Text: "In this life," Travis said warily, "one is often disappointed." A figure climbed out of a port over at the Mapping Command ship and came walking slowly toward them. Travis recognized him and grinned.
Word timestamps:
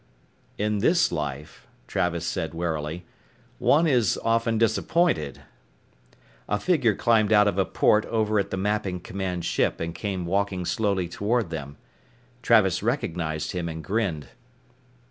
"In 0.57 0.79
this 0.79 1.11
life," 1.11 1.67
Travis 1.85 2.25
said 2.25 2.55
warily, 2.55 3.05
"one 3.59 3.85
is 3.85 4.19
often 4.23 4.57
disappointed." 4.57 5.41
A 6.49 6.59
figure 6.59 6.95
climbed 6.95 7.31
out 7.31 7.47
of 7.47 7.59
a 7.59 7.65
port 7.65 8.07
over 8.07 8.39
at 8.39 8.49
the 8.49 8.57
Mapping 8.57 8.99
Command 8.99 9.45
ship 9.45 9.79
and 9.79 9.93
came 9.93 10.25
walking 10.25 10.65
slowly 10.65 11.07
toward 11.07 11.51
them. 11.51 11.77
Travis 12.41 12.81
recognized 12.81 13.51
him 13.51 13.69
and 13.69 13.83
grinned. 13.83 14.29